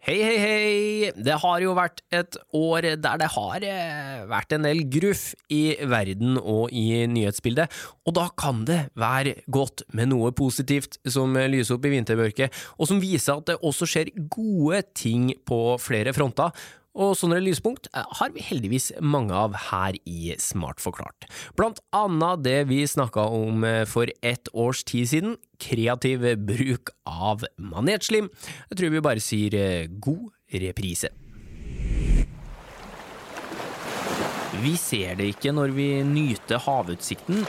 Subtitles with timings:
[0.00, 1.08] Hei, hei, hei!
[1.12, 5.74] Det har jo vært et år der det har eh, vært en del gruff i
[5.92, 7.68] verden og i nyhetsbildet,
[8.08, 12.48] og da kan det være godt med noe positivt som lyser opp i vintermørket,
[12.80, 16.56] og som viser at det også skjer gode ting på flere fronter.
[16.98, 21.28] Og sånne lyspunkt eh, har vi heldigvis mange av her i Smart forklart.
[21.58, 27.46] Blant annet det vi snakka om eh, for ett års tid siden, kreativ bruk av
[27.62, 28.30] manetslim.
[28.72, 31.12] Jeg tror vi bare sier eh, god reprise.
[34.60, 37.46] Vi ser det ikke når vi nyter havutsikten,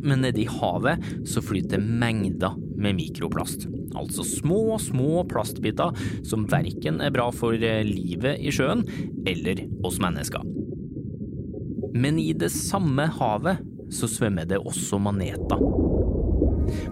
[0.00, 3.66] men nede i havet så flyter mengder med mikroplast.
[3.98, 5.96] Altså små, små plastbiter
[6.26, 8.84] som verken er bra for eh, livet i sjøen
[9.28, 10.44] eller oss mennesker.
[11.98, 13.64] Men i det samme havet
[13.94, 15.62] så svømmer det også maneter.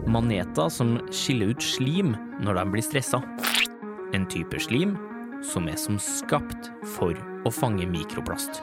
[0.09, 3.21] Maneter som skiller ut slim når de blir stressa.
[4.17, 4.97] En type slim
[5.45, 7.15] som er som skapt for
[7.47, 8.63] å fange mikroplast.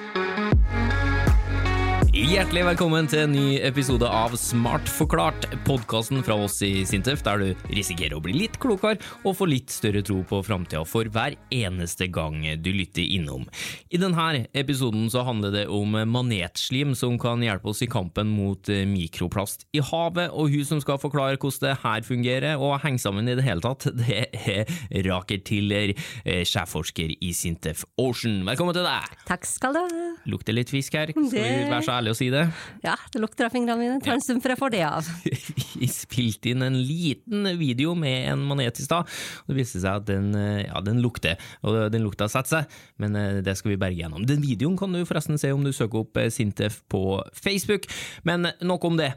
[2.31, 7.41] Hjertelig velkommen til en ny episode av Smart forklart, podkasten fra oss i Sintef, der
[7.41, 11.35] du risikerer å bli litt klokere og få litt større tro på framtida for hver
[11.51, 13.43] eneste gang du lytter innom.
[13.91, 18.63] I denne episoden så handler det om manetslim som kan hjelpe oss i kampen mot
[18.69, 23.27] mikroplast i havet, og hun som skal forklare hvordan det her fungerer og henger sammen
[23.27, 25.91] i det hele tatt, det er Raker Tiller,
[26.23, 28.39] eh, sjefforsker i Sintef Ocean.
[28.47, 29.19] Velkommen til deg!
[29.27, 30.09] Takk skal du ha.
[30.31, 32.45] Lukter litt fisk her, skal vi være så ærlige å si det?
[32.85, 33.99] Ja, det lukter av fingrene mine.
[34.03, 35.09] Tar en stund før jeg får det av.
[35.81, 39.09] Vi spilte inn en liten video med en manet i stad,
[39.43, 42.79] og det viste seg at den, eh, ja, den lukter, og den lukta setter seg,
[43.01, 44.25] men eh, det skal vi berge gjennom.
[44.27, 47.87] Den videoen kan du forresten se om du søker opp eh, Sintef på Facebook,
[48.27, 49.11] men nok om det.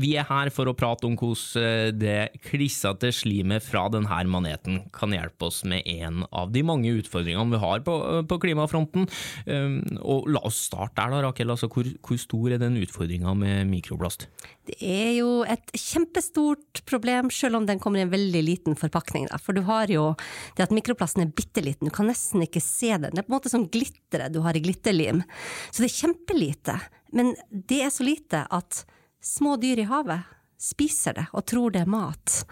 [0.00, 5.12] Vi er her for å prate om hvordan det klissete slimet fra denne maneten kan
[5.14, 7.96] hjelpe oss med en av de mange utfordringene vi har på,
[8.28, 9.08] på klimafronten.
[9.46, 11.52] Um, Og la oss starte der da, Rakel.
[11.52, 14.26] Altså, hvor, hvor stor er den utfordringa med mikroplast?
[14.66, 19.28] Det er jo et kjempestort problem, selv om den kommer i en veldig liten forpakning.
[19.30, 19.38] Da.
[19.40, 20.10] For du har jo
[20.56, 23.12] det at mikroplasten er bitte liten, du kan nesten ikke se den.
[23.12, 25.22] Det er på en måte som glitteret du har i glitterlim.
[25.70, 26.78] Så det er kjempelite.
[27.14, 28.84] Men det er så lite at
[29.24, 32.42] små dyr i havet spiser det og tror det er mat.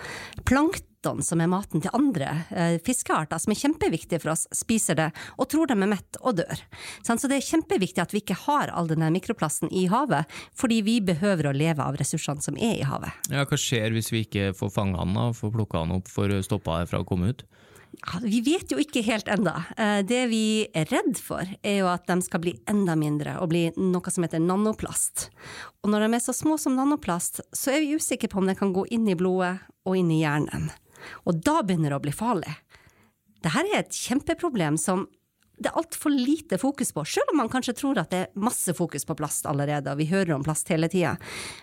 [0.49, 5.09] Plankton, som er maten til andre eh, fiskearter, som er kjempeviktige for oss, spiser det
[5.37, 6.63] og tror de er mett og dør.
[7.03, 11.01] Så det er kjempeviktig at vi ikke har all denne mikroplasten i havet, fordi vi
[11.05, 13.11] behøver å leve av ressursene som er i havet.
[13.33, 16.31] Ja, Hva skjer hvis vi ikke får fanga den, og får plukka den opp for
[16.31, 17.45] å stoppe det fra å komme ut?
[17.93, 19.65] Ja, vi vet jo ikke helt enda.
[19.77, 23.51] Eh, Det vi er redd for, er jo at de skal bli enda mindre og
[23.53, 25.29] bli noe som heter nanoplast.
[25.85, 28.59] Og når de er så små som nanoplast, så er vi usikre på om det
[28.59, 30.71] kan gå inn i blodet og inn i hjernen.
[31.27, 32.55] Og da begynner det å bli farlig.
[33.43, 35.09] Dette er et kjempeproblem som
[35.63, 38.73] det er altfor lite fokus på, selv om man kanskje tror at det er masse
[38.75, 41.13] fokus på plast allerede, og vi hører om plast hele tida.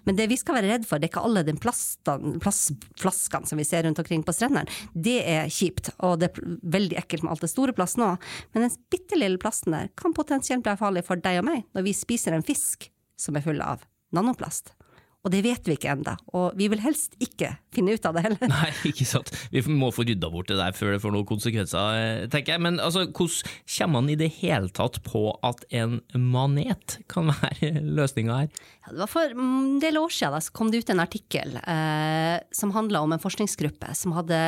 [0.07, 3.67] Men det vi skal være redd for, det er ikke alle de plastflaskene som vi
[3.67, 4.69] ser rundt omkring på strendene.
[4.94, 8.29] Det er kjipt, og det er veldig ekkelt med alt det store plasten òg.
[8.53, 11.89] Men den bitte lille plasten der kan potensielt bli farlig for deg og meg når
[11.89, 13.83] vi spiser en fisk som er full av
[14.16, 14.78] nanoplast.
[15.28, 18.22] Og det vet vi ikke enda, og vi vil helst ikke finne ut av det
[18.24, 18.52] heller.
[18.53, 19.31] Nei, ikke sant.
[19.52, 22.63] Vi må få rydda bort det der før det får noen konsekvenser, eh, tenker jeg.
[22.63, 27.74] Men altså, hvordan kommer man i det hele tatt på at en manet kan være
[28.00, 28.63] løsninga her?
[28.85, 31.59] Ja, det var For en del år siden da, så kom det ut en artikkel
[31.59, 34.40] eh, som handla om en forskningsgruppe som hadde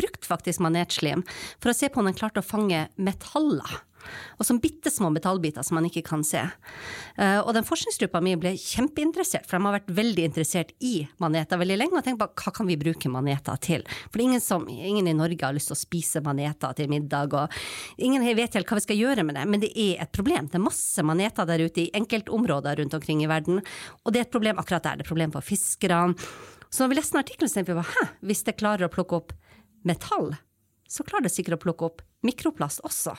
[0.00, 1.22] brukt faktisk manetslim
[1.62, 3.78] for å se på om den klarte å fange metaller.
[4.38, 6.42] Og som bitte små metallbiter som man ikke kan se.
[7.16, 11.60] Eh, og den forskningsgruppa mi ble kjempeinteressert, for de har vært veldig interessert i maneter
[11.60, 13.86] veldig lenge, og tenkt på hva kan vi bruke maneter til?
[14.12, 18.02] For ingen, som, ingen i Norge har lyst til å spise maneter til middag, og
[18.02, 20.50] ingen vet helt hva vi skal gjøre med det, men det er et problem.
[20.50, 23.62] Det er masse maneter der ute i enkeltområder rundt omkring i verden,
[24.04, 24.98] og det er et problem akkurat der.
[24.98, 26.16] Det er et problem for fiskerne.
[26.70, 29.32] Så når vi leste artikkelen, tenkte vi hæ, hvis det klarer å plukke opp
[29.86, 30.34] metall,
[30.90, 33.14] så klarer det sikkert å plukke opp mikroplast også.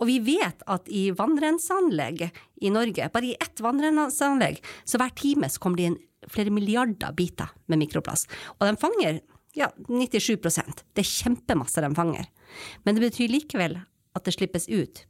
[0.00, 2.22] Og vi vet at i vannrenseanlegg
[2.64, 5.98] i Norge, bare i ett vannrenseanlegg, så hver time så kommer det inn
[6.30, 8.30] flere milliarder biter med mikroplast.
[8.58, 9.20] Og de fanger
[9.56, 12.26] ja, 97% Det er kjempemasse de fanger.
[12.84, 15.04] Men det betyr likevel at det slippes ut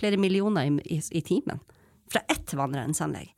[0.00, 1.60] flere millioner i, i, i timen
[2.10, 3.30] fra ett vannrenseanlegg.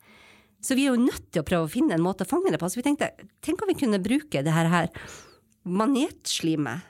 [0.63, 2.59] Så vi er jo nødt til å prøve å finne en måte å fange det
[2.61, 2.69] på.
[2.71, 3.11] Så vi tenkte,
[3.43, 4.87] tenk om vi kunne bruke det her, her
[5.67, 6.87] manetslimet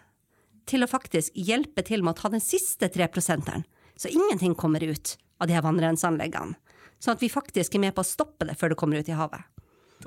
[0.70, 3.66] til å faktisk hjelpe til med å ta den siste treprosenteren.
[4.00, 6.58] Så ingenting kommer ut av de her vannrenseanleggene.
[7.04, 9.18] Sånn at vi faktisk er med på å stoppe det før det kommer ut i
[9.18, 9.44] havet.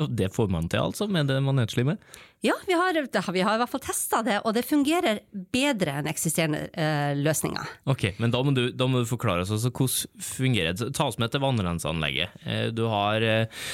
[0.02, 2.02] Og det får man til, altså, med det manetslimet?
[2.44, 2.96] Ja, vi har,
[3.32, 5.22] vi har i hvert fall testa det, og det fungerer
[5.54, 7.70] bedre enn eksisterende eh, løsninger.
[7.88, 10.90] Ok, men da må du, da må du forklare oss altså, hvordan fungerer det.
[10.96, 12.36] Ta oss med til vannrenseanlegget.
[12.44, 13.64] Eh, du har eh,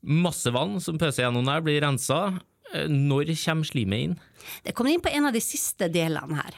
[0.00, 2.24] masse vann som pøser gjennom der, blir rensa.
[2.74, 4.18] Eh, når kommer slimet inn?
[4.64, 6.54] Det kommer inn på en av de siste delene her.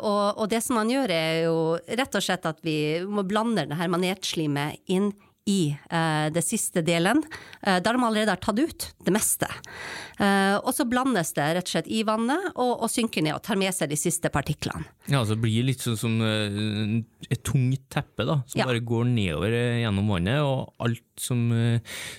[0.00, 3.66] Og, og, det som man gjør, er jo rett og slett at vi må blande
[3.68, 5.10] det her manetslimet inn
[5.48, 5.60] i
[5.90, 7.22] eh, det siste delen,
[7.62, 9.48] eh, der de allerede har tatt ut det meste.
[10.18, 13.42] Eh, og så blandes det rett og slett i vannet og, og, synker ned og
[13.46, 14.84] tar med seg de siste partiklene.
[15.08, 18.66] Ja, så det blir litt sånn som et tungt teppe da, som ja.
[18.68, 21.48] bare går nedover gjennom vannet, og alt som,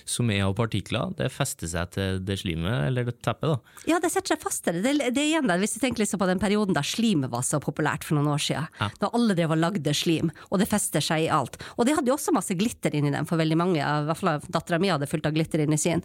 [0.08, 3.54] som, er av partikler, det fester seg til det slimet eller det teppet?
[3.54, 3.76] da?
[3.88, 4.82] Ja, det setter seg fastere.
[4.82, 4.96] det.
[4.98, 5.12] det.
[5.14, 7.62] Det, er igjen der, Hvis du tenker liksom på den perioden da slimet var så
[7.62, 8.90] populært for noen år siden, ja.
[9.00, 11.60] da alle drev og lagde slim, og det fester seg i alt.
[11.78, 14.40] Og det hadde jo også masse glitter inni dem for veldig mange, i hvert fall
[14.48, 16.02] dattera mi hadde fullt av glitter inni sin,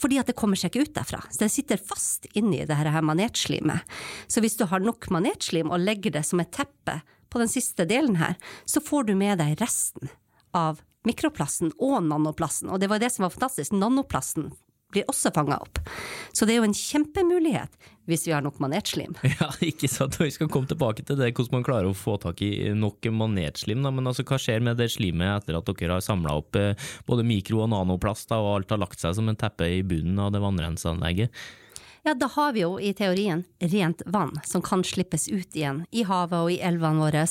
[0.00, 1.22] fordi at det kommer seg ikke ut derfra.
[1.30, 3.84] Så det sitter fast inni det her manetslimet.
[4.26, 7.00] Så hvis du har nok manetslim og legger det som et teppe
[7.30, 10.12] på den siste delen her, så får du med deg resten
[10.54, 12.70] av mikroplasten og nanoplasten.
[12.72, 13.74] Og det var det som var fantastisk.
[13.76, 14.52] Nanoplasten
[14.94, 15.80] blir også fanga opp.
[16.32, 19.14] Så det er jo en kjempemulighet hvis vi har nok manetslim.
[19.40, 20.18] Ja, ikke sant.
[20.20, 23.82] Vi skal komme tilbake til det, hvordan man klarer å få tak i nok manetslim.
[23.84, 23.92] Da.
[23.94, 26.76] Men altså, hva skjer med det slimet etter at dere har samla opp eh,
[27.08, 30.34] både mikro- og nanoplast, og alt har lagt seg som en teppe i bunnen av
[30.34, 31.44] det vannrenseanlegget?
[32.06, 36.02] Ja, da har vi jo i teorien rent vann som kan slippes ut igjen i
[36.04, 37.22] havet og i elvene våre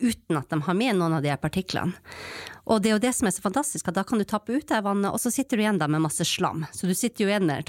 [0.00, 1.92] uten at de har med noen av de partiklene.
[2.64, 4.64] Og det er jo det som er så fantastisk, at da kan du tappe ut
[4.70, 6.64] det vannet, og så sitter du igjen da med masse slam.
[6.72, 7.68] Så du sitter jo igjen med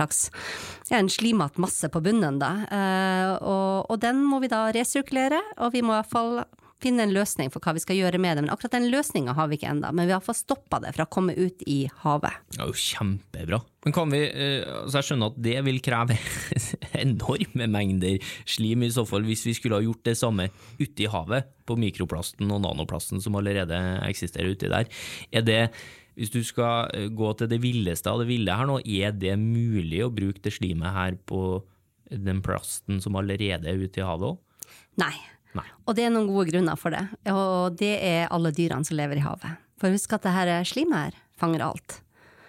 [0.96, 2.54] en slimete masse på bunnen da.
[2.72, 6.46] Eh, og, og den må vi da resirkulere, og vi må i hvert fall
[6.86, 8.46] finne en løsning for hva vi skal gjøre med det.
[8.46, 9.92] Men akkurat den løsninga har vi ikke ennå.
[9.96, 12.38] Men vi har fått stoppa det fra å komme ut i havet.
[12.60, 13.62] Er jo kjempebra.
[13.86, 16.18] Men kan vi, eh, altså Jeg skjønner at det vil kreve
[17.06, 20.50] enorme mengder slim i så fall, hvis vi skulle ha gjort det samme
[20.80, 24.90] ute i havet, på mikroplasten og nanoplasten som allerede eksisterer uti der.
[25.34, 25.62] Er det
[26.16, 29.36] hvis du skal eh, gå til det villeste av det ville her nå, er det
[29.42, 31.62] mulig å bruke det slimet her på
[32.10, 34.42] den plasten som allerede er ute i havet òg?
[35.02, 35.16] Nei,
[35.56, 35.66] Nei.
[35.86, 37.04] Og det er noen gode grunner for det.
[37.32, 39.62] Og det er alle dyrene som lever i havet.
[39.82, 42.00] For husk at det her slimet her fanger alt.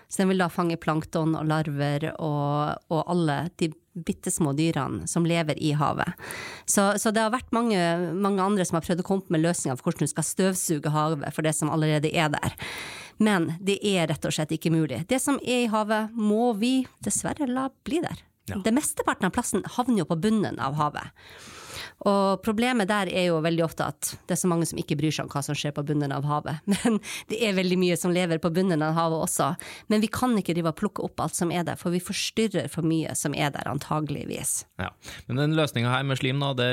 [0.08, 5.06] Så den vil da fange plankton og larver og, og alle de bitte små dyrene
[5.08, 6.12] som lever i havet.
[6.68, 7.80] Så, så det har vært mange,
[8.12, 11.34] mange, andre som har prøvd å komme med løsninger for hvordan du skal støvsuge havet
[11.34, 12.54] for det som allerede er der.
[13.16, 15.02] Men det er rett og slett ikke mulig.
[15.08, 18.20] Det som er i havet, må vi dessverre la bli der.
[18.46, 18.60] Ja.
[18.62, 21.08] Det mesteparten av plassen havner jo på bunnen av havet.
[22.04, 25.14] Og problemet der er jo veldig ofte at det er så mange som ikke bryr
[25.14, 26.60] seg om hva som skjer på bunnen av havet.
[26.74, 26.98] Men
[27.30, 29.48] det er veldig mye som lever på bunnen av havet også.
[29.92, 32.68] Men vi kan ikke drive og plukke opp alt som er der, for vi forstyrrer
[32.72, 34.66] for mye som er der, antageligvis.
[34.80, 34.90] Ja,
[35.26, 36.70] Men den løsninga her med slim, da, det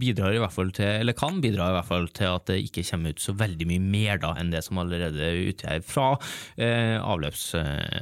[0.00, 2.86] bidrar i hvert fall til, eller kan bidra i hvert fall til at det ikke
[2.92, 6.12] kommer ut så veldig mye mer da enn det som allerede er ute her fra
[6.56, 7.52] eh, avløps-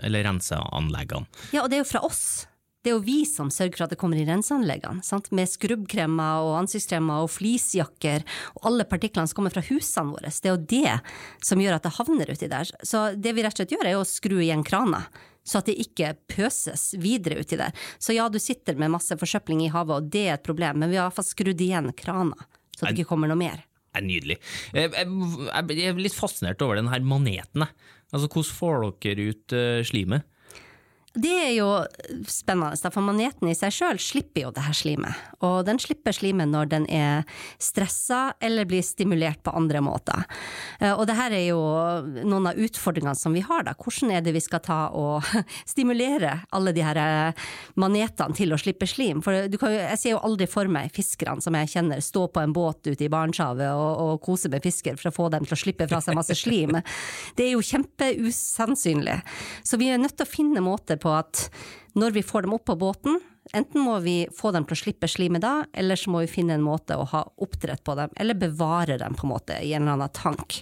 [0.05, 1.29] eller renseanleggene.
[1.55, 2.23] Ja, og det er jo fra oss
[2.85, 5.33] det er jo vi som sørger for at det kommer i renseanleggene, sant?
[5.35, 8.23] med skrubbkremer og ansiktskremer og fleecejakker
[8.55, 10.31] og alle partiklene som kommer fra husene våre.
[10.31, 10.93] Det er jo det
[11.51, 12.71] som gjør at det havner uti der.
[12.87, 15.03] Så det vi rett og slett gjør, er å skru igjen krana.
[15.49, 17.75] Så at det ikke pøses videre uti der.
[17.99, 20.93] Så ja, du sitter med masse forsøpling i havet, og det er et problem, men
[20.93, 23.65] vi har iallfall skrudd igjen krana, så det ikke kommer noe mer.
[23.89, 24.37] Det er nydelig.
[24.77, 27.65] Jeg er litt fascinert over den her maneten.
[28.13, 30.29] Altså, hvordan får dere ut eh, slimet?
[31.17, 31.69] Det er jo
[32.29, 35.23] spennende, for maneten i seg sjøl slipper jo det her slimet.
[35.47, 37.25] Og den slipper slimet når den er
[37.63, 40.27] stressa eller blir stimulert på andre måter.
[40.81, 41.63] Eh, og det her er jo
[42.29, 43.73] noen av utfordringene som vi har, da.
[43.79, 45.25] Hvordan er det vi skal ta og
[45.73, 47.49] stimulere alle de her eh,
[47.81, 49.25] manetene til å slippe slim?
[49.25, 52.55] For kan, jeg ser jo aldri for meg fiskerne som jeg kjenner stå på en
[52.57, 55.63] båt ute i Barentshavet og, og kose med fisker for å få dem til å
[55.65, 56.77] slippe fra seg masse slim.
[57.39, 59.19] Det er jo kjempeusannsynlig.
[59.65, 61.49] Så vi er nødt til å finne måter på at
[61.99, 63.19] når vi får dem opp på båten,
[63.57, 66.57] enten må vi få dem til å slippe slimet da, eller så må vi finne
[66.59, 69.87] en måte å ha oppdrett på dem, eller bevare dem på en måte i en
[69.87, 70.61] eller annen tank.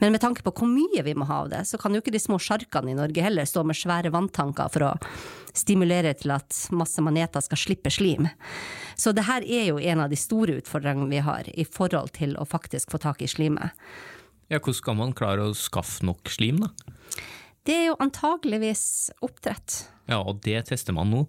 [0.00, 2.14] Men med tanke på hvor mye vi må ha av det, så kan jo ikke
[2.14, 4.94] de små sjarkene i Norge heller stå med svære vanntanker for å
[5.54, 8.26] stimulere til at masse maneter skal slippe slim.
[8.96, 12.34] Så det her er jo en av de store utfordringene vi har i forhold til
[12.40, 13.76] å faktisk få tak i slimet.
[14.52, 16.72] Ja, hvordan skal man klare å skaffe nok slim, da?
[17.64, 19.86] Det er jo antageligvis oppdrett.
[20.04, 21.22] Ja, og det tester man nå.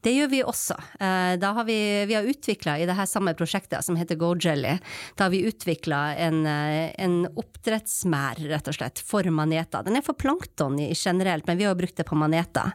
[0.00, 0.78] Det gjør vi også.
[0.96, 1.76] Eh, da har vi,
[2.08, 4.78] vi har utvikla i det her samme prosjektet som heter GoJelly,
[5.18, 9.84] da har vi utvikla en, eh, en oppdrettsmær, rett og slett, for maneter.
[9.84, 12.72] Den er for plankton generelt, men vi har brukt det på maneter.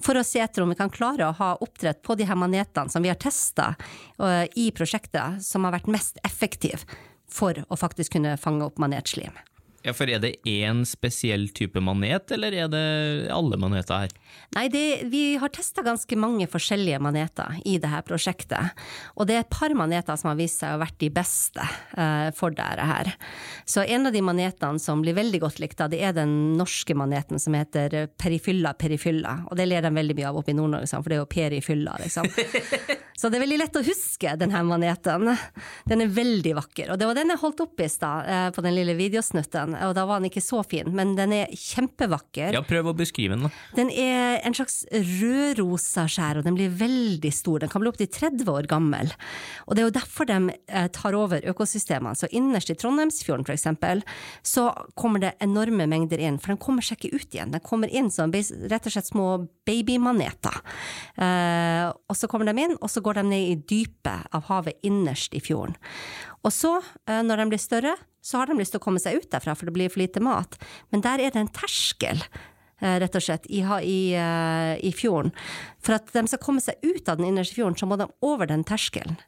[0.00, 2.88] For å se etter om vi kan klare å ha oppdrett på de her manetene
[2.88, 3.74] som vi har testa
[4.16, 6.88] eh, i prosjektet, som har vært mest effektiv
[7.28, 9.36] for å faktisk kunne fange opp manetslim.
[9.84, 12.84] Ja, For er det én spesiell type manet, eller er det
[13.32, 14.14] alle maneter her?
[14.56, 18.72] Nei, det, vi har testa ganske mange forskjellige maneter i dette prosjektet.
[19.18, 21.66] Og det er et par maneter som har vist seg å ha vært de beste
[21.98, 23.12] uh, for dette her.
[23.68, 27.42] Så en av de manetene som blir veldig godt likt, det er den norske maneten
[27.42, 29.36] som heter perifylla perifylla.
[29.50, 31.98] Og det ler de veldig mye av oppe i Nord-Norge, for det er jo perifylla,
[32.00, 32.30] liksom.
[33.20, 35.28] Så det er veldig lett å huske denne maneten.
[35.86, 36.90] Den er veldig vakker.
[36.90, 39.94] Og det var den jeg holdt opp i stad, uh, på den lille videosnutten og
[39.96, 42.54] da var den ikke så fin, men den er kjempevakker.
[42.56, 43.50] Ja, Prøv å beskrive den, da.
[43.76, 47.62] Den er en slags rødrosa skjær, og den blir veldig stor.
[47.62, 49.12] Den kan bli opptil 30 år gammel.
[49.66, 52.16] Og det er jo derfor de eh, tar over økosystemene.
[52.18, 54.04] Så innerst i Trondheimsfjorden, for eksempel,
[54.46, 57.54] så kommer det enorme mengder inn, for den kommer seg ikke ut igjen.
[57.54, 59.28] Den kommer inn som rett og slett små
[59.68, 60.62] babymaneter.
[61.16, 64.80] Eh, og så kommer de inn, og så går de ned i dypet av havet
[64.86, 65.76] innerst i fjorden.
[66.44, 66.76] Og så,
[67.08, 69.52] eh, når de blir større, så har de lyst til å komme seg ut derfra,
[69.52, 70.56] for det blir for lite mat.
[70.94, 72.22] Men der er det en terskel,
[72.80, 75.34] eh, rett og slett, i, i, eh, i fjorden.
[75.84, 78.48] For at de skal komme seg ut av den innerste fjorden, så må de over
[78.48, 79.18] den terskelen.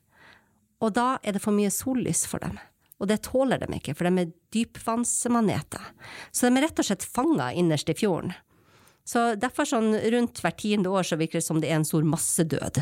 [0.81, 2.57] Og da er det for mye sollys for dem.
[2.97, 5.93] Og det tåler de ikke, for de er dypvannsmaneter.
[6.33, 8.33] Så de er rett og slett fanga innerst i fjorden.
[9.07, 12.03] Så derfor sånn rundt hvert tiende år så virker det som det er en stor
[12.03, 12.81] massedød.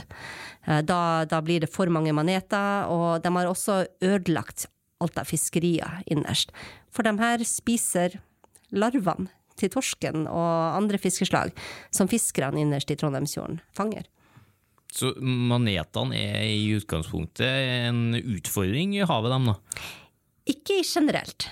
[0.88, 4.71] Da, da blir det for mange maneter, og de har også ødelagt
[5.05, 6.53] alt av fiskerier innerst.
[6.95, 8.19] For de her spiser
[8.75, 9.31] larvene
[9.61, 11.55] til torsken og andre fiskeslag
[11.95, 14.09] som fiskerne innerst i Trondheimsfjorden fanger.
[14.95, 17.47] Så manetene er i utgangspunktet
[17.89, 19.55] en utfordring i havet, dem da?
[20.51, 21.49] Ikke generelt.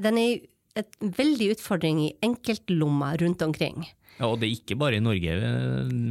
[0.00, 0.40] Den er
[0.80, 3.84] en veldig utfordring i enkeltlommer rundt omkring.
[4.20, 5.36] Ja, Og det er ikke bare i Norge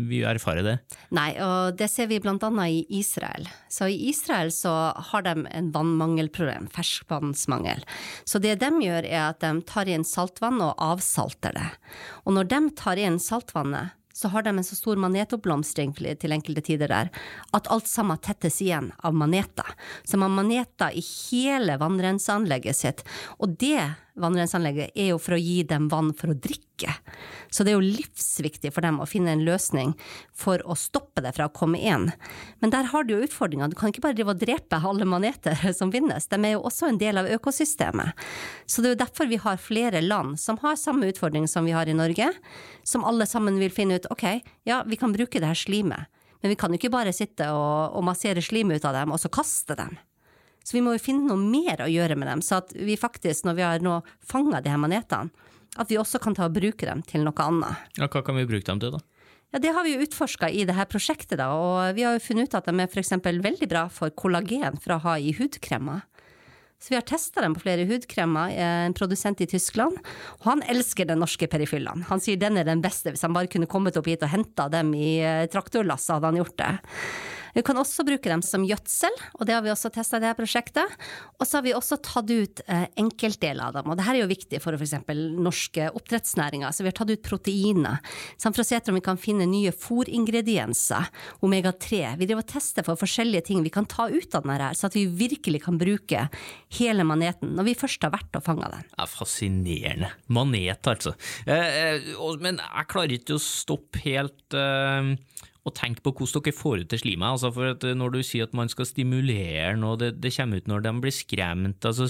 [0.09, 0.75] vi erfarer det?
[1.13, 3.45] Nei, og det ser vi annet i Israel.
[3.69, 4.73] Så i Israel så
[5.11, 7.85] har de en vannmangelproblem, ferskvannsmangel.
[8.25, 11.69] Så det de gjør er at de tar inn saltvann og avsalter det.
[12.25, 16.63] Og når de tar inn saltvannet, så har de en så stor manetoppblomstring til enkelte
[16.65, 17.11] tider der
[17.55, 19.69] at alt sammen tettes igjen av maneter.
[20.03, 23.05] Så man har maneter i hele vannrenseanlegget sitt,
[23.39, 23.79] og det
[24.21, 26.93] vannrenseanlegget er jo for å gi dem vann for å drikke.
[27.51, 29.95] Så det er jo livsviktig for dem å finne en løsning
[30.38, 32.09] for å stoppe det fra å komme inn.
[32.63, 33.69] Men der har du jo utfordringa.
[33.71, 36.29] Du kan ikke bare drive og drepe alle maneter som finnes.
[36.31, 38.27] De er jo også en del av økosystemet.
[38.69, 41.75] Så det er jo derfor vi har flere land som har samme utfordring som vi
[41.75, 42.31] har i Norge,
[42.83, 44.27] som alle sammen vil finne ut ok,
[44.69, 46.09] ja, vi kan bruke det her slimet.
[46.41, 49.19] Men vi kan jo ikke bare sitte og, og massere slimet ut av dem, og
[49.19, 49.97] så kaste dem.
[50.69, 53.47] Så vi må jo finne noe mer å gjøre med dem, så at vi faktisk,
[53.47, 55.33] når vi har nå fanga de her manetene,
[55.81, 57.89] at vi også kan ta og bruke dem til noe annet.
[57.97, 59.01] Ja, Hva kan vi bruke dem til, da?
[59.49, 62.21] Ja, Det har vi jo utforska i det her prosjektet, da, og vi har jo
[62.21, 63.15] funnet ut at de er f.eks.
[63.17, 66.05] veldig bra for kollagen for å ha i hudkremer.
[66.79, 69.97] Så vi har testa dem på flere hudkremer, en produsent i Tyskland,
[70.38, 72.05] og han elsker den norske perifyllaen.
[72.07, 74.69] Han sier den er den beste, hvis han bare kunne kommet opp hit og henta
[74.71, 76.71] dem i eh, traktorlass, hadde han gjort det.
[77.55, 80.35] Vi kan også bruke dem som gjødsel, og det har vi også testa i det
[80.37, 80.97] prosjektet.
[81.39, 84.23] Og så har vi også tatt ut eh, enkeltdeler av dem, og det her er
[84.23, 84.95] jo viktig for f.eks.
[85.39, 86.73] norske oppdrettsnæringer.
[86.75, 87.99] Så vi har tatt ut proteiner,
[88.37, 91.09] samt for å se etter om vi kan finne nye fôringredienser,
[91.45, 92.01] omega-3.
[92.19, 94.89] Vi driver og tester for forskjellige ting vi kan ta ut av denne her, så
[94.89, 96.27] at vi virkelig kan bruke
[96.79, 98.87] hele maneten når vi først har vært og fanga den.
[98.91, 100.13] Det er fascinerende.
[100.35, 101.15] Manet, altså.
[101.45, 102.09] Eh, eh,
[102.41, 104.57] men jeg klarer ikke å stoppe helt
[105.69, 107.27] og tenk på hvordan dere får ut det slimet.
[107.29, 110.69] Altså for at når du sier at man skal stimulere noe, det, det, kommer ut
[110.69, 112.09] når de blir skremt, altså,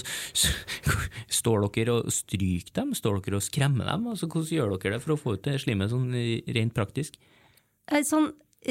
[1.40, 2.94] står dere og stryker dem?
[2.98, 4.08] Står dere og skremmer dem?
[4.12, 6.10] Altså, hvordan gjør dere det for å få ut det slimet sånn
[6.56, 7.18] rent praktisk?
[7.90, 8.30] Eh, sånn,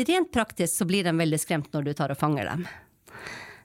[0.10, 2.65] rent praktisk så blir de veldig skremt når du tar og fanger dem.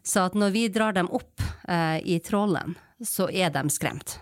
[0.04, 4.18] Så når vi drar dem opp eh, i trålen, så er de skremt.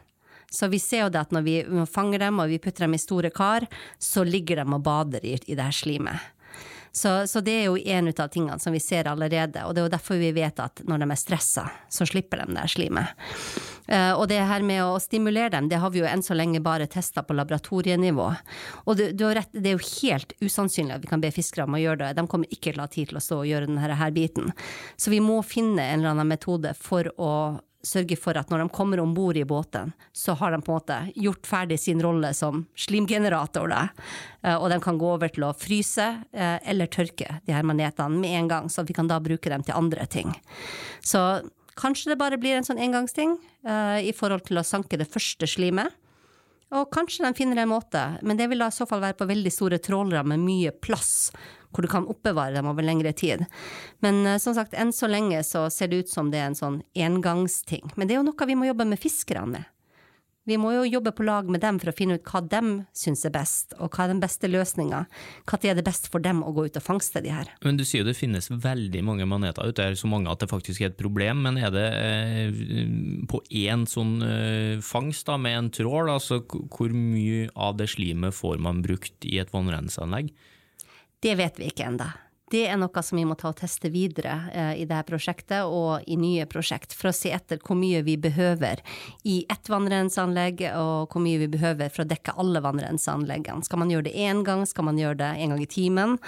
[0.53, 1.55] Så vi ser jo det at når vi
[1.89, 3.65] fanger dem og vi putter dem i store kar,
[3.99, 6.21] så ligger de og bader i, i det her slimet.
[6.93, 9.87] Så, så, det er jo en av tingene som vi ser allerede, og det er
[9.87, 13.15] jo derfor vi vet at når de er stressa, så slipper de det slimet.
[13.89, 16.61] Uh, og det her med å stimulere dem, det har vi jo enn så lenge
[16.63, 18.29] bare testa på laboratorienivå.
[18.85, 22.05] Og rett, det er jo helt usannsynlig at vi kan be fiskere om å gjøre
[22.05, 22.15] det.
[22.21, 24.53] De kommer ikke til å ha tid til å stå og gjøre denne her biten.
[25.01, 27.33] Så vi må finne en eller annen metode for å
[27.87, 30.79] sørge for at når de kommer om bord i båten, så har de på en
[30.79, 33.73] måte gjort ferdig sin rolle som slimgenerator.
[33.73, 33.83] Da.
[34.43, 38.23] Eh, og de kan gå over til å fryse eh, eller tørke de her manetene
[38.23, 40.31] med en gang, så vi kan da bruke dem til andre ting.
[41.03, 41.43] Så
[41.79, 45.49] kanskje det bare blir en sånn engangsting uh, i forhold til å sanke det første
[45.49, 45.95] slimet.
[46.73, 49.29] Og kanskje de finner en måte, men det vil da i så fall være på
[49.29, 51.33] veldig store trålere med mye plass
[51.73, 53.47] hvor du kan oppbevare dem over lengre tid.
[54.05, 56.59] Men uh, som sagt, enn så lenge så ser det ut som det er en
[56.59, 57.93] sånn engangsting.
[57.97, 59.73] Men det er jo noe vi må jobbe med fiskerne med.
[60.43, 62.61] Vi må jo jobbe på lag med dem for å finne ut hva de
[62.99, 65.05] syns er best, og hva er den beste løsninga.
[65.47, 67.53] Når er det best for dem å gå ut og fangste de her.
[67.63, 70.51] Men du sier jo det finnes veldig mange maneter ute, er så mange at det
[70.51, 71.45] faktisk er et problem.
[71.47, 72.59] Men er det eh,
[73.31, 78.35] på én sånn eh, fangst da, med en trål, altså hvor mye av det slimet
[78.35, 80.35] får man brukt i et vannrenseanlegg?
[81.23, 82.11] Det vet vi ikke ennå.
[82.53, 86.05] Det er noe som vi må ta og teste videre eh, i dette prosjektet og
[86.05, 88.83] i nye prosjekt, for å se etter hvor mye vi behøver
[89.25, 93.65] i ett vannrenseanlegg, og hvor mye vi behøver for å dekke alle vannrenseanleggene.
[93.65, 96.19] Skal man gjøre det én gang, skal man gjøre det en gang i timen?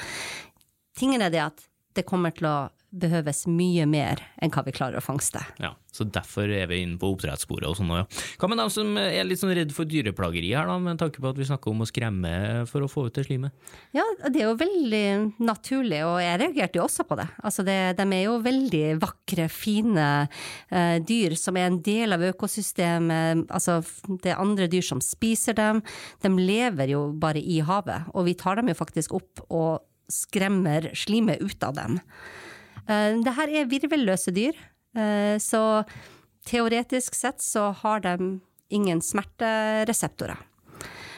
[0.97, 2.57] Tingen er det at det kommer til å
[2.95, 5.43] behøves mye mer enn hva vi klarer å fangste.
[5.63, 8.23] Ja, Så derfor er vi inne på oppdrettssporet og sånn òg, ja.
[8.41, 11.31] Hva med dem som er litt sånn redd for dyreplageri her, da, med tanke på
[11.31, 12.33] at vi snakker om å skremme
[12.71, 13.55] for å få ut det slimet?
[13.95, 15.05] Ja, det er jo veldig
[15.47, 17.29] naturlig, og jeg reagerte jo også på det.
[17.47, 22.27] Altså, det, de er jo veldig vakre, fine uh, dyr som er en del av
[22.33, 23.47] økosystemet.
[23.55, 23.81] Altså,
[24.23, 25.83] det er andre dyr som spiser dem.
[26.23, 30.91] De lever jo bare i havet, og vi tar dem jo faktisk opp og skremmer
[30.97, 32.01] slimet ut av dem.
[32.89, 34.57] Eh, det her er virvelløse dyr,
[34.97, 35.85] eh, så
[36.49, 38.41] teoretisk sett så har de
[38.75, 40.37] ingen smertereseptorer.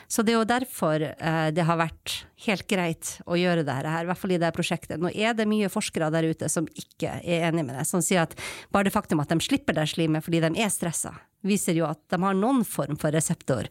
[0.07, 2.13] Så det er jo derfor eh, det har vært
[2.45, 5.03] helt greit å gjøre det her, i hvert fall i det prosjektet.
[5.03, 8.23] Nå er det mye forskere der ute som ikke er enig med det, som sier
[8.23, 8.37] at
[8.71, 11.99] bare det faktum at de slipper det slimet fordi de er stressa, viser jo at
[12.13, 13.67] de har noen form for reseptor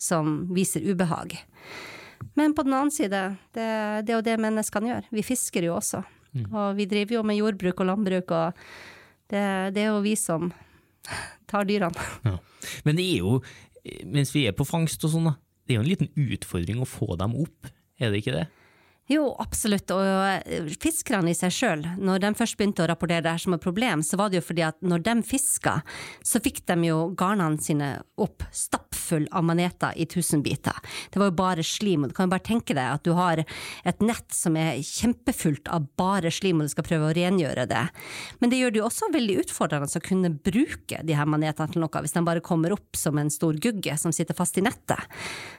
[0.00, 1.36] som viser ubehag.
[2.34, 3.20] Men på den annen side,
[3.52, 3.68] det,
[4.08, 5.08] det er jo det menneskene gjør.
[5.12, 6.00] Vi fisker jo også.
[6.34, 6.48] Mm.
[6.50, 8.64] Og vi driver jo med jordbruk og landbruk, og
[9.32, 9.44] det,
[9.76, 10.50] det er jo vi som
[11.50, 12.10] tar dyrene.
[12.28, 12.38] Ja.
[12.86, 13.38] Men det er jo,
[14.08, 15.32] mens vi er på fangst og sånn,
[15.64, 17.68] det er jo en liten utfordring å få dem opp,
[18.00, 18.46] er det ikke det?
[19.12, 19.90] Jo, absolutt.
[19.92, 23.56] Og eh, fiskerne i seg sjøl, når de først begynte å rapportere det her som
[23.56, 25.74] et problem, så var det jo fordi at når de fiska,
[26.24, 28.46] så fikk de jo garnene sine opp
[29.04, 30.74] stappfull av maneter i tusen biter.
[31.10, 33.44] Det var jo bare slim, og du kan jo bare tenke deg at du har
[33.84, 37.84] et nett som er kjempefullt av bare slim, og du skal prøve å rengjøre det.
[38.40, 41.84] Men det gjør det jo også veldig utfordrende å kunne bruke de her manetene til
[41.84, 45.00] noe, hvis de bare kommer opp som en stor gugge som sitter fast i nettet.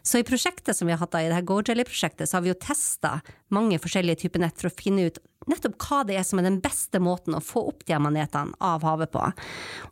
[0.03, 2.53] Så i prosjektet som vi har hatt da, i det her GoJelly-prosjektet, så har vi
[2.53, 3.19] jo testa
[3.53, 6.62] mange forskjellige typer nett for å finne ut nettopp hva det er som er den
[6.63, 9.23] beste måten å få opp de manetene av havet på.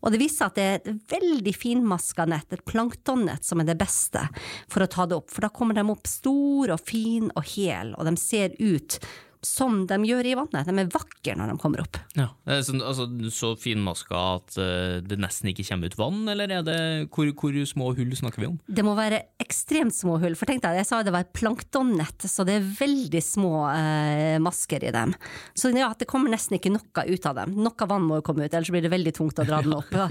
[0.01, 3.79] Og det viser at det er et veldig finmaska nett, et planktonnett, som er det
[3.81, 4.25] beste
[4.71, 5.29] for å ta det opp.
[5.33, 8.99] For da kommer de opp store og fine og hel, og de ser ut
[9.45, 10.67] som de gjør i vannet.
[10.67, 11.99] De er vakre når de kommer opp.
[12.17, 12.29] Ja,
[12.63, 16.77] så, altså, så finmaska at uh, det nesten ikke kommer ut vann, eller er det,
[17.13, 18.57] hvor, hvor, små hull snakker vi om?
[18.67, 22.27] Det må være ekstremt små hull, for tenk deg, jeg sa det var et planktonnett,
[22.29, 25.15] så det er veldig små uh, masker i dem.
[25.59, 27.57] Så ja, det kommer nesten ikke noe ut av dem.
[27.63, 29.91] Noe vann må jo komme ut, ellers blir det veldig tungt å dra den opp.
[30.03, 30.07] Ja.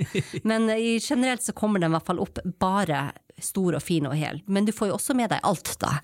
[0.47, 3.01] Men uh, generelt så kommer de i hvert fall opp bare
[3.43, 4.41] stor og fin og hel.
[4.47, 5.95] Men du får jo også med deg alt, da.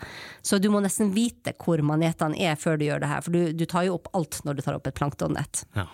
[0.42, 3.52] Så du må nesten vite hvor manetene er før du gjør det her, for du,
[3.52, 5.64] du tar jo opp alt når du tar opp et planktonnett.
[5.76, 5.86] Ja,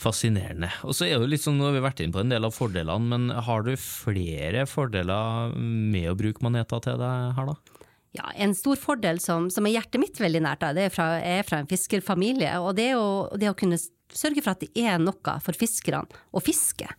[0.00, 0.72] fascinerende.
[0.86, 2.48] Og så er det jo litt sånn, nå har vi vært inne på en del
[2.48, 7.78] av fordelene, men har du flere fordeler med å bruke maneter til deg her, da?
[8.12, 11.46] Ja, En stor fordel som, som er hjertet mitt veldig nært, det er fra, er
[11.48, 12.58] fra en fiskerfamilie.
[12.60, 16.42] Og det, å, det å kunne sørge for at det er noe for fiskerne å
[16.44, 16.90] fiske.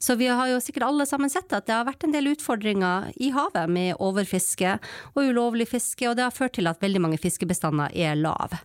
[0.00, 3.10] Så vi har jo sikkert alle sammen sett at det har vært en del utfordringer
[3.20, 4.78] i havet med overfiske
[5.12, 8.62] og ulovlig fiske, og det har ført til at veldig mange fiskebestander er lave.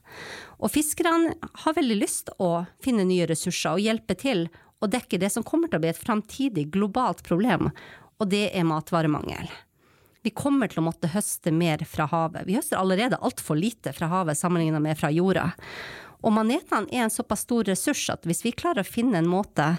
[0.64, 4.48] Og fiskerne har veldig lyst å finne nye ressurser og hjelpe til
[4.80, 7.68] å dekke det som kommer til å bli et framtidig globalt problem,
[8.16, 9.52] og det er matvaremangel.
[10.24, 12.48] Vi kommer til å måtte høste mer fra havet.
[12.48, 15.52] Vi høster allerede altfor lite fra havet sammenlignet med fra jorda.
[16.26, 19.76] Og manetene er en såpass stor ressurs at hvis vi klarer å finne en måte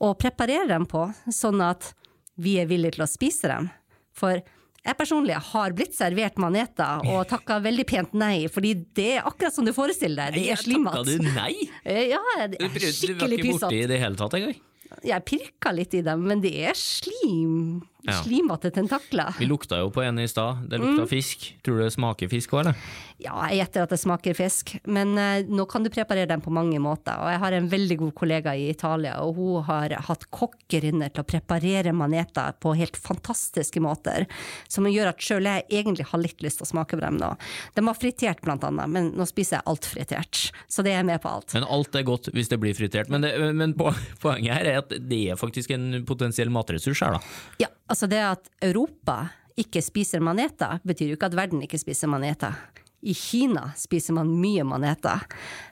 [0.00, 1.92] og preparere dem på, sånn at
[2.40, 3.68] vi er villige til å spise dem.
[4.16, 4.40] For
[4.80, 9.52] jeg personlig har blitt servert maneter og takka veldig pent nei, fordi det er akkurat
[9.52, 10.40] som du forestiller deg.
[10.40, 10.96] Det er slimmat.
[11.02, 11.52] Takka du nei?
[12.14, 14.58] Ja, det er skikkelig Du var ikke borti i det hele tatt engang?
[15.06, 18.22] Jeg pirka litt i dem, men det er slim Ja.
[18.22, 19.34] Slimete tentakler.
[19.38, 20.64] Vi lukta jo på en i stad.
[20.70, 21.50] Det lukta fisk.
[21.64, 22.84] Tror du det smaker fisk òg, eller?
[23.20, 26.52] Ja, jeg gjetter at det smaker fisk, men eh, nå kan du preparere den på
[26.54, 27.18] mange måter.
[27.20, 31.10] Og jeg har en veldig god kollega i Italia, og hun har hatt kokker inne
[31.12, 34.24] til å preparere maneter på helt fantastiske måter,
[34.68, 37.34] som gjør at sjøl jeg egentlig har litt lyst til å smake på dem nå.
[37.76, 41.20] De var fritert blant annet, men nå spiser jeg alt fritert, så det er med
[41.20, 41.52] på alt.
[41.58, 43.12] Men alt er godt hvis det blir fritert.
[43.12, 43.76] Men, det, men
[44.24, 47.36] poenget her er at det er faktisk en potensiell matressurs her, da.
[47.66, 49.24] Ja, altså det at Europa
[49.60, 52.54] ikke spiser maneter, betyr jo ikke at verden ikke spiser maneter.
[53.00, 55.22] I Kina spiser man mye maneter.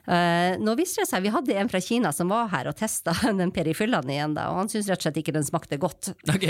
[0.09, 3.13] Uh, nå viser det seg, Vi hadde en fra Kina som var her og testa
[3.41, 6.11] den perifyllaen igjen, da, og han syntes rett og slett ikke den smakte godt.
[6.25, 6.47] Ok,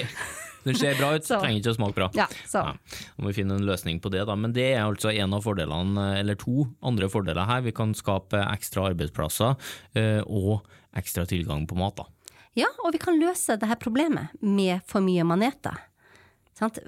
[0.64, 1.42] Den ser bra ut, Så.
[1.44, 2.10] trenger ikke å smake bra.
[2.16, 2.64] Ja, så.
[2.64, 4.38] Ja, må vi finne en løsning på det, da.
[4.40, 7.64] Men det er altså en av fordelene, eller to andre fordeler her.
[7.68, 10.64] Vi kan skape ekstra arbeidsplasser uh, og
[11.00, 12.00] ekstra tilgang på mat.
[12.00, 12.08] da.
[12.58, 15.78] Ja, og vi kan løse dette problemet med for mye maneter.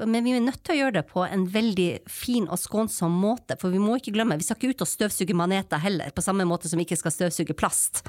[0.05, 3.55] Men vi er nødt til å gjøre det på en veldig fin og skånsom måte,
[3.61, 6.47] for vi må ikke glemme, vi skal ikke ut og støvsuge maneter heller, på samme
[6.47, 8.03] måte som vi ikke skal støvsuge plast.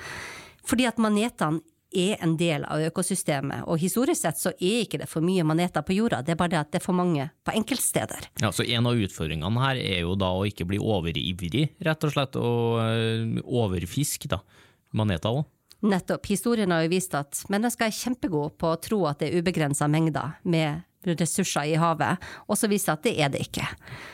[0.66, 1.62] Fordi at manetene
[1.92, 5.84] er en del av økosystemet, og historisk sett så er ikke det for mye maneter
[5.84, 8.30] på jorda, det er bare det at det er for mange på enkeltsteder.
[8.40, 12.14] Ja, så En av utfordringene her er jo da å ikke bli overivrig, rett og
[12.14, 14.40] slett, og øh, overfisk da.
[14.96, 15.44] maneter òg.
[15.82, 16.26] Nettopp.
[16.30, 19.88] Historien har jo vist at mennesker er kjempegode på å tro at det er ubegrensa
[19.90, 23.66] mengder med ressurser i havet, og så viser at det er det ikke.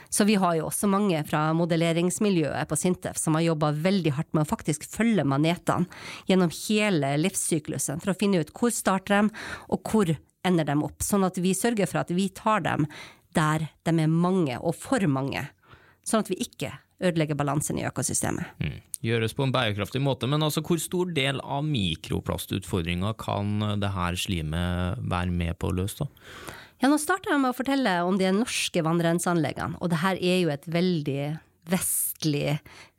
[0.08, 4.32] Så vi har jo også mange fra modelleringsmiljøet på Sintef som har jobba veldig hardt
[4.32, 5.84] med å faktisk følge manetene
[6.30, 9.36] gjennom hele livssyklusen for å finne ut hvor starter de,
[9.68, 10.14] og hvor
[10.48, 11.04] ender de opp.
[11.04, 12.88] Sånn at vi sørger for at vi tar dem
[13.36, 15.44] der de er mange, og for mange.
[16.08, 18.58] Sånn at vi ikke ødelegger balansen i økosystemet.
[18.62, 18.78] Mm.
[19.06, 24.18] Gjøres på en bærekraftig måte, men altså hvor stor del av mikroplastutfordringa kan det her
[24.18, 26.04] slimet være med på å løse?
[26.04, 26.56] da?
[26.78, 30.36] Ja, nå starter jeg med å fortelle om de norske vannrenseanleggene, og det her er
[30.44, 31.24] jo et veldig
[31.68, 32.58] vestlig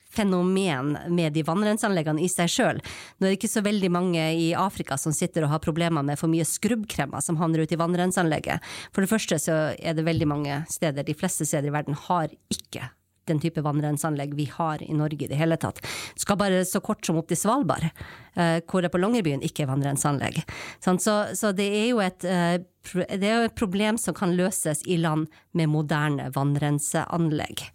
[0.10, 2.80] fenomen med de vannrenseanleggene i seg sjøl.
[2.82, 6.20] Nå er det ikke så veldig mange i Afrika som sitter og har problemer med
[6.20, 8.66] for mye skrubbkremer som havner ut i vannrenseanlegget.
[8.92, 12.34] For det første så er det veldig mange steder, de fleste steder i verden, har
[12.52, 12.90] ikke
[13.30, 15.82] den type vannrenseanlegg vi har i Norge i det hele tatt.
[16.20, 17.88] Skal bare så kort som opp til Svalbard,
[18.36, 20.42] eh, hvor det på Longyearbyen ikke er vannrenseanlegg.
[20.84, 22.60] Så, så det er jo et eh,
[22.96, 27.66] det er jo et problem som kan løses i land med moderne vannrenseanlegg.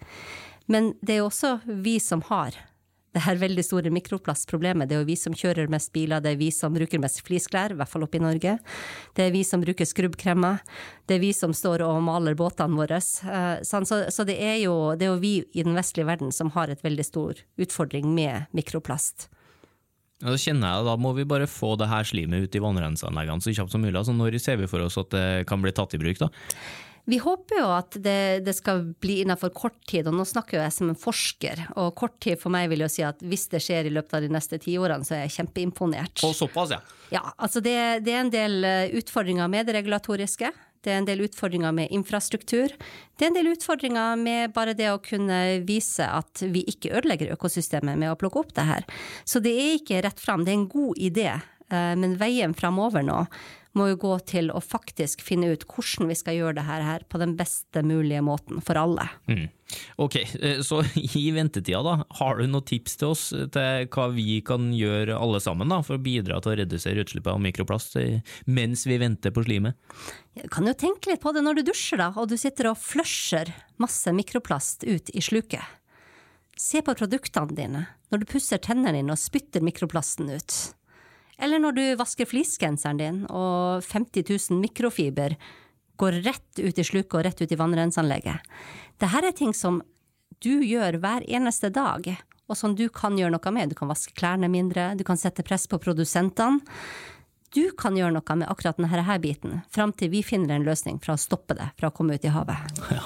[0.66, 2.56] Men det er jo også vi som har
[3.14, 4.88] det her veldig store mikroplastproblemet.
[4.90, 7.74] Det er jo vi som kjører mest biler, det er vi som bruker mest flisklær,
[7.74, 8.56] i hvert fall oppe i Norge.
[9.14, 10.58] Det er vi som bruker skrubbkremmer.
[11.06, 12.98] Det er vi som står og maler båtene våre.
[12.98, 16.68] Eh, Så, det, er jo, det er jo vi i den vestlige verden som har
[16.72, 19.28] et veldig stor utfordring med mikroplast.
[20.22, 23.44] Ja, da kjenner jeg Da må vi bare få det her slimet ut i vannrenseanleggene
[23.44, 23.98] så kjapt som mulig.
[23.98, 26.18] Altså, når ser vi for oss at det kan bli tatt i bruk?
[26.22, 26.30] da?
[27.04, 30.62] Vi håper jo at det, det, skal bli innenfor kort tid, og nå snakker jo
[30.64, 31.64] jeg som en forsker.
[31.80, 34.24] Og kort tid for meg vil jo si at hvis det skjer i løpet av
[34.24, 36.24] de neste ti årene, så er jeg kjempeimponert.
[36.24, 36.80] Og såpass, ja.
[37.12, 40.48] Ja, altså det, det er en del eh, utfordringer med det regulatoriske.
[40.84, 42.72] Det er en del utfordringer med infrastruktur.
[43.16, 47.32] Det er en del utfordringer med bare det å kunne vise at vi ikke ødelegger
[47.36, 48.88] økosystemet med å plukke opp det her.
[49.24, 50.44] Så det er ikke rett fram.
[50.44, 51.30] Det er en god idé,
[51.98, 53.24] men veien framover nå
[53.74, 57.18] må jo gå til å faktisk finne ut hvordan vi skal gjøre det her på
[57.20, 59.06] den beste mulige måten for alle.
[59.26, 59.48] Mm.
[60.02, 60.82] Ok, eh, så
[61.18, 65.40] i ventetida, da, har du noen tips til oss til hva vi kan gjøre alle
[65.42, 69.34] sammen da, for å bidra til å redusere utslippet av mikroplast eh, mens vi venter
[69.34, 69.78] på slimet?
[70.38, 72.78] Du kan jo tenke litt på det når du dusjer, da, og du sitter og
[72.80, 73.50] flusher
[73.82, 75.82] masse mikroplast ut i sluket.
[76.54, 80.58] Se på produktene dine når du pusser tennene dine og spytter mikroplasten ut.
[81.38, 85.36] Eller når du vasker fleecegenseren din og 50 000 mikrofiber
[86.00, 88.54] går rett ut i sluket og rett ut i vannrenseanlegget.
[88.98, 89.80] Dette er ting som
[90.42, 92.06] du gjør hver eneste dag,
[92.50, 93.72] og som du kan gjøre noe med.
[93.72, 96.60] Du kan vaske klærne mindre, du kan sette press på produsentene.
[97.54, 101.14] Du kan gjøre noe med akkurat denne biten, fram til vi finner en løsning for
[101.14, 102.80] å stoppe det fra å komme ut i havet.
[102.90, 103.04] Ja,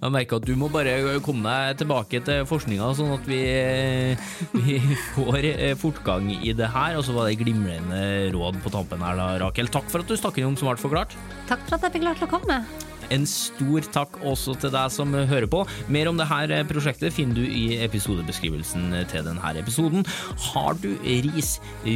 [0.00, 3.42] jeg merker at du må bare komme deg tilbake til forskninga, sånn at vi,
[4.56, 4.80] vi,
[5.14, 5.46] får
[5.78, 6.98] fortgang i det her.
[6.98, 9.70] Og så var det glimrende råd på tampen her, da, Rakel.
[9.70, 11.14] Takk for at du stakk innom Smart forklart.
[11.46, 12.58] Takk for at jeg fikk til å komme.
[13.12, 15.60] En stor takk også til deg som hører på.
[15.92, 20.00] Mer om dette prosjektet finner du i episodebeskrivelsen til denne episoden.
[20.50, 21.50] Har du ris,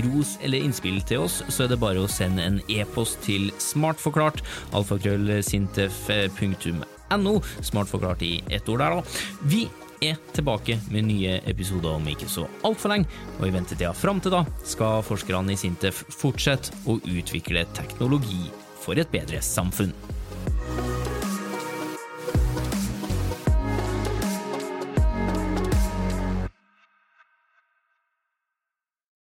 [0.09, 4.39] ros eller innspill til oss, så er det bare å sende en e-post til smartforklart,
[4.77, 7.35] alfakrøllsintef.no.
[7.65, 9.03] Smartforklart i ett ord der, da.
[9.49, 9.63] Vi
[10.05, 13.07] er tilbake med nye episoder om ikke så altfor lenge,
[13.39, 18.45] og i ventetida fram til da skal forskerne i Sintef fortsette å utvikle teknologi
[18.79, 19.93] for et bedre samfunn.